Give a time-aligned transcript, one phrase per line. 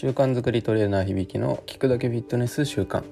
[0.00, 3.04] 習慣づくりトレーナー響きの聞くだけフィットネス習慣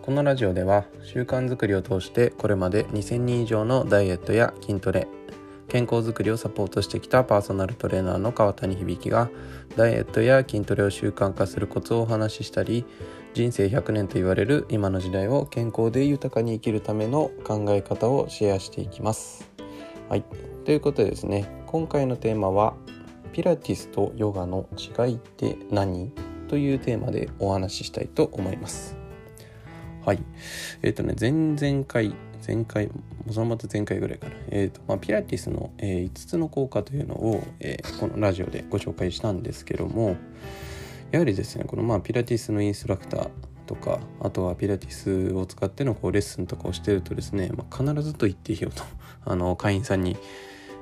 [0.00, 5.08] このラジオでは習慣づくりを通してこれまで2000人以上のダイエットや筋トレ
[5.66, 9.28] 健康づくりをサポートしてきたパーソナルトレーナーの川谷響が
[9.74, 12.84] ダイエットや筋トレを習慣化するコツをお話ししたり
[13.34, 19.50] 人生100年と言われる今の時代を健康で豊かに生きるための考え方をシェアしていきます。
[20.08, 20.24] はい、
[20.64, 22.74] ということでですね今回のテーマは
[23.32, 26.12] ピラティスとヨガの違いって何？
[26.48, 28.96] というテーマでお話ししたいと思います。
[30.04, 30.20] はい。
[30.82, 32.14] えっ、ー、とね、前々回、
[32.46, 32.88] 前回、
[33.30, 34.34] そのまた前回ぐらいかな。
[34.50, 40.16] えっ、ー、と、まあ、ピラティスの、えー、5つの効果というのを、え、このラジオでご紹介したんですけども、
[41.10, 43.30] やはりですね、このまあピラティスのインストラクター
[43.66, 48.84] とか、あとはピラティスを使ってのこうレッスンとかをしてるとですね、まあ、必ずと言っていいよと、
[49.24, 50.16] あの、会員さんに、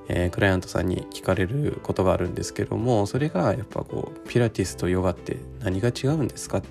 [0.08, 6.62] えー、クライアントさんに聞かれることがあるんですけどもそれがやっぱこうピラティスとヨガって何が違うんですかっ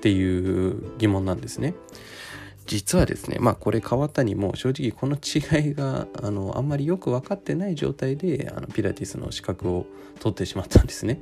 [0.00, 1.74] ていう疑問なんですね。
[2.66, 9.86] 実はですねまあこれ変わったにも正直この違いがあのあんまりよく分かってない状態であのピラティスの資格を
[10.18, 11.20] 取ってしまったんですね。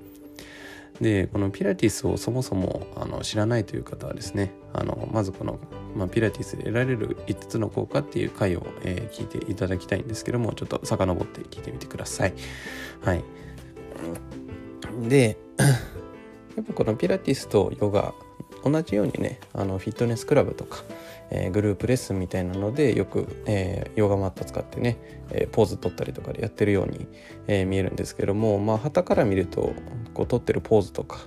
[1.01, 5.59] でこのピラティスをそもそもあの知らないという方はですねあのまずこの、
[5.97, 12.35] まあ、ピラティスで得られる5つの効果っていう回を、えー、聞いていただきたいんですけどもちょっと遡って聞いてみてください。
[13.03, 13.25] はい、
[15.09, 15.37] で
[16.57, 18.15] やっぱこのピラティスとヨガ
[18.65, 20.85] 同じようにねあのフィットネスクラブとか
[21.37, 24.97] えー、グループレッスンみたいなのでよく、えー、ヨガマット使ってね、
[25.31, 27.09] えー、ポーズ取ったりとかでやってるように、
[27.49, 29.73] え見えるんですけどもまあ旗から見ると
[30.15, 31.19] こう取ってるポーズとか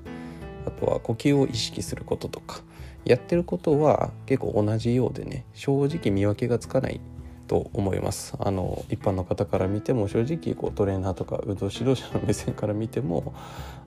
[0.65, 2.61] あとは呼吸を意識することとか
[3.03, 7.01] やってることは結構同じようでね正直見分けがつかない
[7.47, 8.35] と思います。
[8.39, 13.33] あの一般の方から見ても正直こうトレーナーとか運動指導者の目線から見ても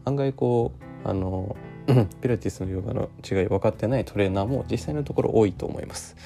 [0.05, 0.73] 案外こ
[1.05, 1.57] うあの
[2.21, 6.17] ピラティスのヨガの違い分かってないトレーナーも実際のところ多いと思います。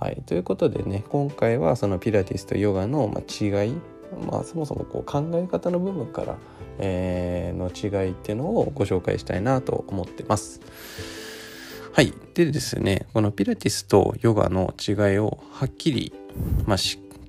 [0.00, 3.74] はい、ということでね今回はそのピラティスとヨガの違い、
[4.26, 6.36] まあ、そもそもこう考え方の部分から、
[6.78, 10.60] えー、の違いっていうのをご紹介したいなと思ってます。
[11.92, 12.12] はい。
[12.34, 16.12] でですね、このピラティスとヨガの違いをはっきり、
[16.66, 16.76] まあ、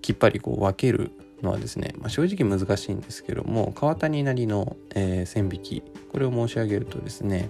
[0.01, 7.49] きっぱりこう分けるのはですね、まあ、正直難しいんですけども川谷なりの、えー、線引きこれを申し上げるとですね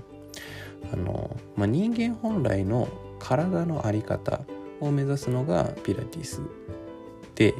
[0.92, 2.88] あの、まあ、人間本来の
[3.20, 4.42] 体の在り方
[4.80, 6.42] を目指すのがピラティス
[7.36, 7.54] で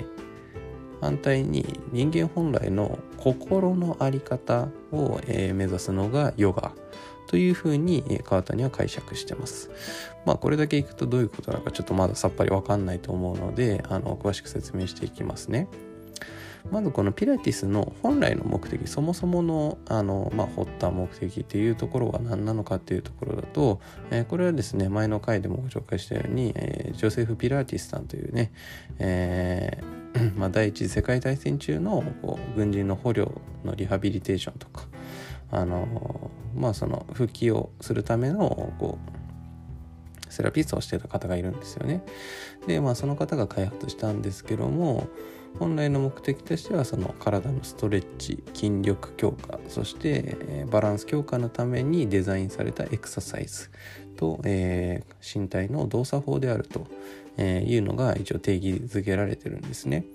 [1.02, 6.72] 反対に人間本来の心の在り方を、え、目指すのがヨガ
[7.28, 9.70] というふうに川谷は解釈してます。
[10.26, 15.68] まあこれだけいくとどういうことなのかちょっとまださっぱりわかんないと思うのであの詳しく説明していきますね。
[16.72, 23.80] まずこのピラティスの本来の目的そもそものあの、まあ、発端目的っていうところは何なのかっていうところだと、
[24.12, 28.52] えー、これはですね前の回でもご紹介したように、えー、ジョセフ・ピラティスさんというね、
[29.00, 29.96] えー
[30.38, 34.86] まあ、第一次世界大戦中のこう軍人の捕虜のリハビリテーションとか
[35.52, 38.98] あのまあその復帰をするためのこ
[40.30, 42.04] うセラピストをしてた方がいるんですよね。
[42.68, 45.08] でまあその方が開発したんですけども
[45.60, 53.70] 本来の目的としてはその体のストレッチ筋力強化そして、バランス強化のためにデザインされたエクササイズ
[54.18, 56.88] と、えー、身体の動作法であると、
[57.38, 60.06] えいうのが一応定義づけられてるんですね。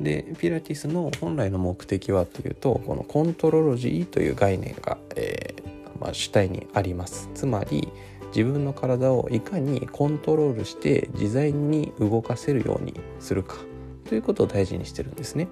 [0.00, 7.30] でピラティスの本来の目的はというとこのコントロロジーという概念が、えー、まあ、主体にあります。
[7.34, 7.88] つまり
[8.34, 13.56] 自分の体をいかにコントロールして自在に動かせるようにするか
[14.04, 15.48] ということを大事にしてるんですね。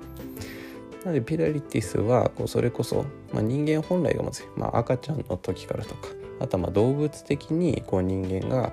[1.04, 6.08] なのでピラリティスはこうそれこそ、まあ、人間本来がまず、まあ、赤ちゃんの時からとか
[6.40, 8.72] あとはま動物的にこう人間が、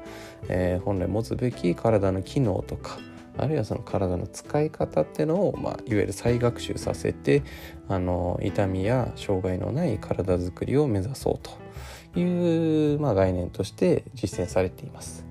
[0.50, 2.98] えー、本来持つべき体の機能とか
[3.38, 7.44] あるいはその体の使い方っていうのを、まあ、いわゆる再学習させて
[7.90, 11.40] あの痛みや障害のない体づくりを目指そう
[12.14, 15.25] という、まあ、概念として実践されています。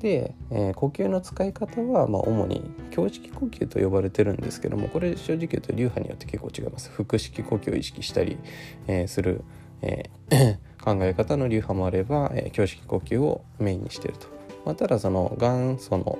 [0.00, 2.62] で、えー、呼吸の使い方は、まあ、主に
[2.96, 6.90] 胸式呼吸と呼ばれてるんですけどもこれ正直言うと流派によって結構違います。
[6.90, 8.38] 腹式呼吸を意識したり、
[8.86, 9.44] えー、する、
[9.82, 14.26] えー、 考え方の流派もあれば、えー、胸式呼吸をメインにしてると、
[14.64, 16.18] まあ、ただその元祖の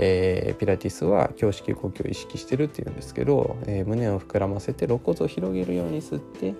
[0.00, 6.54] えー、ピラティスは胸式呼吸を意識してるっていうんですけど、えー、胸を膨らませて肋骨を広げるように吸って、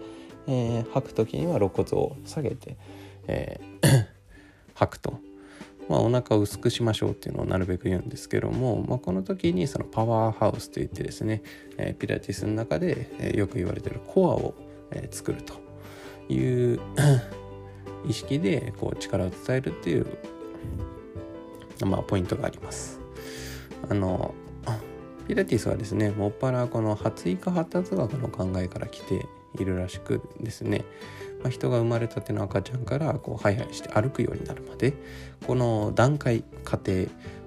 [0.49, 2.77] えー、吐く時には肋骨を下げて、
[3.29, 3.61] え
[4.75, 5.28] 吐くと。
[5.89, 11.43] まあ、お腹を薄くしましょうっていうのをなるべく言うんですけども、まあ、この時にそのパワーハウスといってですね、
[11.79, 14.55] え、ピラティスの中で、よく言われてるコアを、
[15.11, 15.53] 作ると
[16.33, 16.81] いう
[18.09, 20.07] 意識でこう力を伝えるっていう、
[21.85, 22.99] まあ、ポイントがあります。
[23.89, 24.35] あの
[25.27, 29.27] ピラティスはですねもっぱらこの発育発達学の考えから来て
[29.59, 30.87] いるらしくですね、
[31.43, 34.95] まあ、人が生まれたての赤ちゃんからこうハイハイして歩くようになるまで
[35.47, 37.07] この段階過程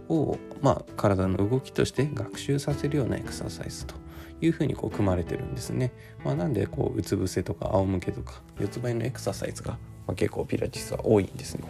[0.10, 3.96] を、まあ、体の動きとして学習させるようなエクササイズと
[4.42, 5.92] いうふうにこう組まれてるんですね。
[6.26, 9.78] まあ、なんでこううつ伏せとか仰向けとか四つ倍のエクササイズが、
[10.08, 11.64] ま、結構ピラティスは多いんですね。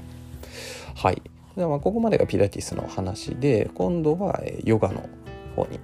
[0.96, 1.22] はい。
[1.56, 5.10] ではまここまでがピラティスの話で今度はヨガの
[5.56, 5.80] 方に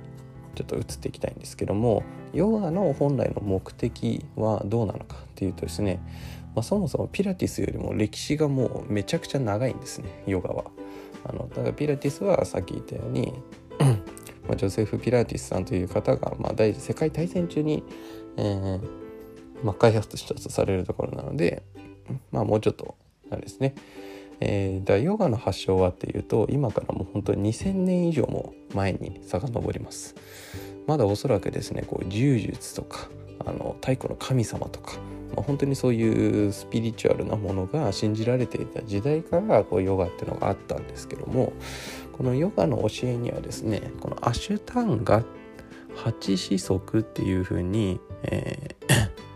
[0.57, 5.99] ちょっと移っていきたいんですけどもヨガの本来の目的はどうなのかっていうとですね、
[6.55, 10.65] まあ、そもそもピラティスよりも歴史がもうめちゃくちゃ長いんですねヨガは。
[11.25, 13.33] あのだからピラティスはさっき言ったように
[14.47, 17.83] ま、ジョセフ・ピラティスさんという方が、まあ、第世界大戦中に、
[18.37, 18.79] えー
[19.63, 21.63] まあ、開発したとされるところなので、
[22.31, 22.95] まあ、もうちょっと
[23.29, 23.75] あれですね
[24.39, 30.15] えー、だヨガの発祥はっていうと今からもう本当に2000年以上も前に遡ります。
[30.85, 33.09] まだおそらくですねこう柔術とか
[33.45, 34.93] あの太古の神様とか、
[35.35, 41.53] まあ、本当にそういうスピリチュアルなものが信じられていた時代からこうヨガっていうのがあったんですけども
[42.13, 45.23] このヨガの教えにはですねこのアシュタンガ
[45.95, 48.87] 八子則っていうふうに、えー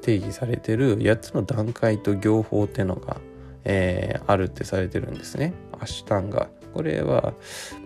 [0.00, 3.18] 定義されてる8つの段階と行法っていうのが
[3.68, 5.52] えー、あるってされてるんですね。
[5.78, 7.34] アシュタンガこれは、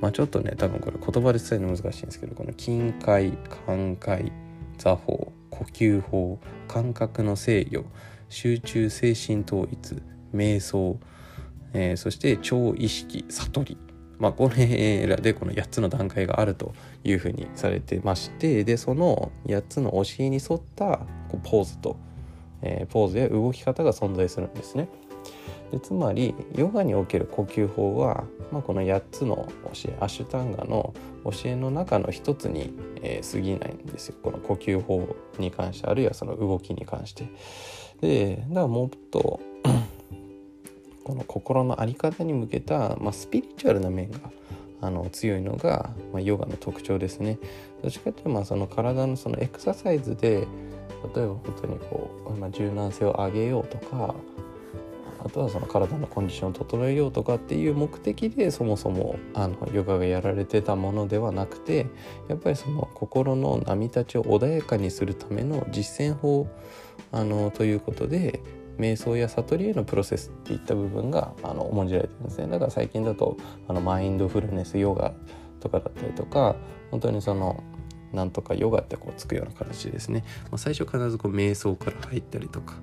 [0.00, 3.32] まあ、ちょっとね多分これ言葉で伝えるの難しいんですけどこの近海
[3.66, 4.32] 寛解
[4.78, 6.38] 座法呼吸法
[6.68, 7.84] 感覚の制御
[8.28, 10.02] 集中精神統一
[10.34, 10.98] 瞑想、
[11.74, 13.78] えー、そして超意識悟り
[14.18, 21.96] まあ、これらでこの8つの段階があるというふうにされてましてでその8つの教えに沿ったこうポーズと、
[22.62, 24.88] えー、ポーズや動き方が存在するんですね。
[25.72, 30.92] でつまりヨガにおける呼吸法は、まあ、この8つの教えアシュタンガの
[31.24, 37.26] 教えの中の一つに、えー、過ぎないんですよこの呼吸法に関してあるいはその動きに関して。
[38.02, 39.40] でだからもっと
[41.04, 44.18] この心の在り方に向けた、まあ、スピリチュアルな面が
[44.82, 47.38] あの強いのが、まあ、ヨガの特徴ですね。
[47.82, 50.46] どっちかというとまあその体のそのエクササイズで
[51.14, 54.14] 例えば本当にこう、まあ、柔軟性を上げようとか
[55.24, 61.86] あとはその体のコンディションを整えようとかっていう目的でそもそもあのヨガがやられてたものではなくて
[62.28, 66.48] やっぱりその心の波立ちを穏やかにするための実践法
[67.12, 68.40] あのということで
[68.78, 72.48] 瞑想や悟りへのプロセスっていった部分があの重んじられてるんですね。
[72.48, 73.36] だから最近だと
[73.68, 75.12] あのマインドフルネスヨガ
[75.60, 76.56] とかだったりとか
[76.90, 77.62] 本当にその
[78.12, 82.74] なんとかヨガってこうつくような形ですね、まあ、最初必ずこう瞑想から入ったりとか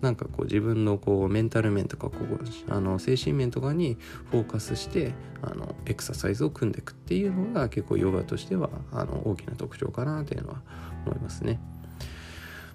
[0.00, 3.96] なんかこう自分のこうメンタル面とかこうあの精神面とかに
[4.30, 10.62] フォーカスしてあのエクササイズを組んでいくっていうのが結構ヨガとしてはあの大きな特徴かなというのは
[11.06, 11.60] 思いますね。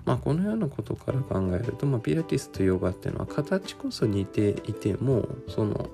[0.05, 5.89] まあ、このようなことから考えると、まあ、ピラティスとヨガっていうのは形こそ似ていてもその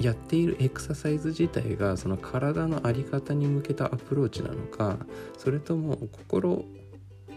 [0.00, 4.98] やっているエクササイズ自体がその体の在り方に向けたアプローチなのか
[5.38, 6.64] それとも心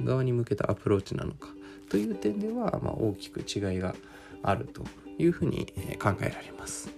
[0.03, 1.49] 側に向けたアプローチなのか
[1.89, 3.95] という点では、まあ、大きく違いが
[4.43, 4.83] あると
[5.17, 5.67] いうふうに
[6.01, 6.89] 考えられます。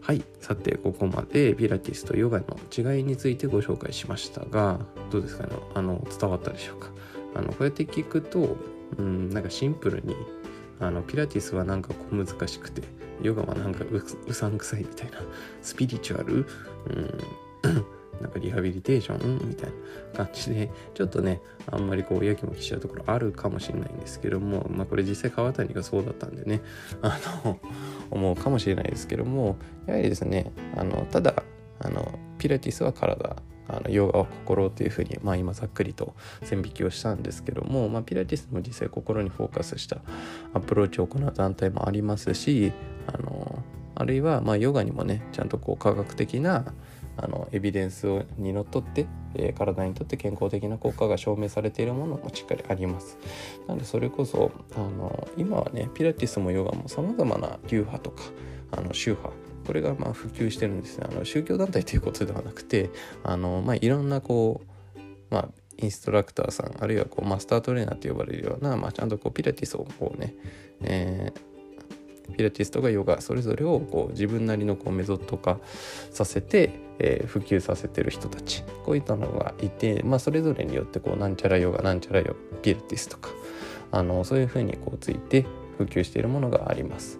[0.00, 0.22] はい。
[0.40, 4.78] さて、ここまでピラティスとヨガの違いについてご紹介しましたが、
[5.10, 5.50] どうですかね？
[5.74, 6.90] あの、伝わったでしょうか？
[7.34, 8.56] あの、こうやって聞くと、
[8.98, 10.14] うん、なんかシンプルに、
[10.78, 12.82] あの、ピラティスはなんかこう難しくて、
[13.22, 13.84] ヨガはなんか
[14.26, 15.18] うさんくさいみたいな、
[15.62, 16.44] スピリチュアル、うん。
[18.20, 19.46] なんかリハビリテーション？
[19.46, 19.70] みたい
[20.14, 26.62] な感じで、ちょっとね、あんまりこう、やきもきしちゃうところあるかもしれないんですけども、まあこれ実際川谷がそうだったんでね、
[27.02, 27.60] あの、
[28.10, 31.42] 思うかもしれないですけども、やはりですね、あの、ただ、
[31.78, 33.36] あの、ピラティスは体、
[33.68, 39.98] あのヨガは心というふうに、まあ、今ざっくりと線引きをしたんですけども、まあ、ピラティスも実際心にフォーカスした
[40.54, 42.72] アプローチを行う団体もありますし
[43.06, 43.62] あの
[43.94, 46.64] あるいはまあヨガにもねちゃんとこう科学的な
[47.18, 53.16] あのエビデンスにのっとって、えー、体にとって健康的な効果が証明されているものもしっかりあります。
[53.66, 58.22] なのでそれこそあの今はねピラティスもヨガもさまざまな流派とか
[58.72, 59.34] あの宗派
[59.66, 61.06] これがまあ普及してるんですね。
[61.10, 62.90] あの宗教団体ということではなくて
[63.24, 64.62] あの、まあ、いろんなこ
[64.96, 70.34] う、まあ、インストラクターさんあるいはこうマスタートレーナーと呼ばれるような、まあ、ちゃんとこうピラティスをこうね、
[70.82, 71.56] えー
[72.34, 75.58] ピラティスとかヨガそれぞれをこう自分なりのこうメソッド化
[76.10, 78.64] させて、えー、普及させてる人たち。
[78.84, 83.30] こういったのがいて、まあ、それぞれによってこうなんちゃらヨガなんちゃらヨガピラティスとか
[83.90, 85.46] あのそういうふうにこうついて
[85.78, 87.18] 普及しているものがあります。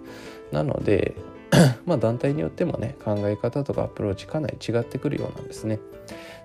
[0.53, 1.15] なので
[1.87, 5.79] まあ団体によってもね考え方とかアプローチかなり違ってくるようなんですね。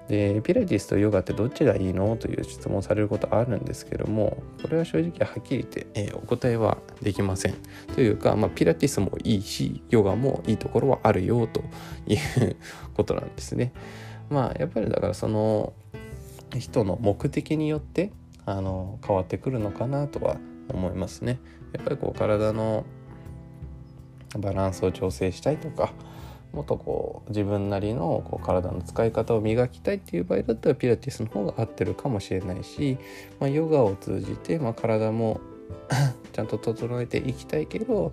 [0.08, 7.56] でピラティスとヨガってどっちがいいのという質問されることあるんですけどもこれは正直はっきり言って、えー、お答えはできません。
[7.96, 11.62] というか、まあ、ピラティスもいいしヨガもいいところはあるよと
[12.08, 12.58] いう
[12.94, 13.72] ことなんですね。
[14.30, 15.74] まあやっぱりだからその
[16.58, 18.12] 人の目的によって
[18.46, 20.38] あの変わってくるのかなとは
[20.70, 21.40] 思いますね。
[21.74, 22.86] やっぱりこう体の
[24.38, 25.92] バランスを調整したいとか
[26.54, 32.98] もっとこう自分なりのこう体の使い方を磨きたいっていう場合だったらピラティスの方が合ってるかもしれないし、
[33.40, 35.40] まあ、ヨガを通じて、まあ、体も
[36.34, 38.12] ちゃんと整えていきたいけど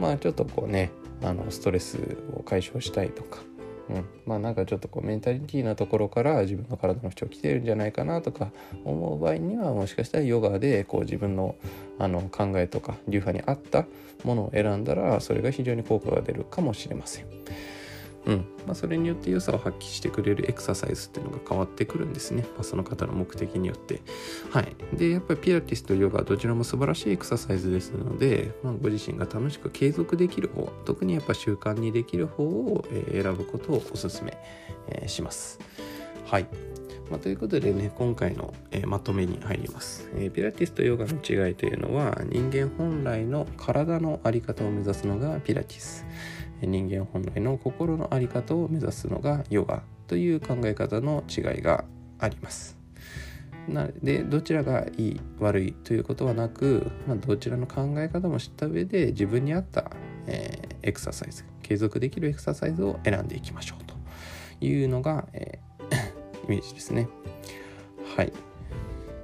[0.00, 0.90] まあちょっとこうね
[1.22, 1.98] あのストレス
[2.36, 3.40] を解消したいとか
[3.88, 8.50] うん、まあなんかちょっとこうメンタリティーなところから自分の体の不調来てるんじゃないかなとか
[8.84, 11.56] 思う場合にはもしかしたらヨガでこう自分の
[11.98, 13.86] あの考えとか流派に合った
[14.24, 17.26] ものを選んだらそれが非常に効果が出るかもしれません。
[18.26, 18.36] うん。
[18.66, 24.00] まあ、それによって良さを発揮してくれるエクササイズっていうのが変わってくるんですね、まあ、その方の目的によって。
[24.50, 34.36] はい、でやっぱりピラティスとヨガどちらも素晴らしいエクササイズですので、まあ、ご自身が楽しく継続できる方特にやっぱ習慣にできる方を、選ぶことをお勧め、
[35.08, 35.58] します。
[36.26, 36.46] はい。
[37.10, 46.06] まあ、ということでね今回の、え、まとめに入ります、え、ピラティスとヨガの違いというのは人間本来の体の在り方を目指すのがピラティス。
[46.66, 51.84] 人間本来の心の在り方を目指すのがヨガという考え方の違いが
[52.18, 52.76] あります。
[53.68, 59.92] なでどちらがいい悪いということはなく、まあ、どちらの考え方も知った上で自分に合った、
[60.26, 63.94] えー、エクササイズ継続できるエクササイズを選んでいきましょうと
[64.64, 67.08] いうのが、えー、 イメージですね。
[68.16, 68.32] はい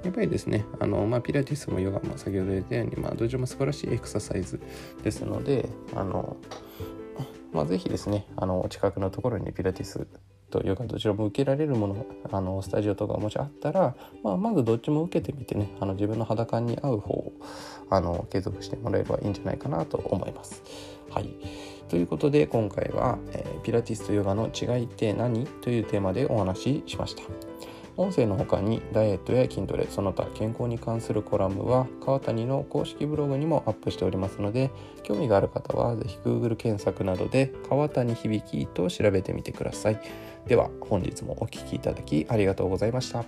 [0.03, 4.59] やっぱりですねあの、まあ、ピラティスもヨガも先ほど言ったように、まあ、どちらも素晴らしいエクササイズ
[5.03, 6.37] ですのであの
[7.51, 10.07] まあ、ぜひですねあの近くのところにピラティス
[10.49, 17.31] とヨガどちらも受けられるものあのスタジオとかもしあったら、まあ、まずどっちも受けてみてねあの自分の肌感に合う方を
[17.89, 20.63] あの継続してもらえればいいんじゃないかなと思います。
[21.09, 21.29] はい、
[21.87, 25.45] ということで今回は、えー、ピラティスとヨガの違いって何？
[25.45, 27.48] というテーマでお話ししました。
[27.99, 34.71] 音声の他にダイエットや筋トレその他健康に関するコラムは川谷の公式ブログにもアップしておりますので
[35.03, 39.99] 興味がある方は是非 Google 検索などで川谷響と調べてみてください。
[40.47, 43.25] では本日もお聴きいただきありがとうございました。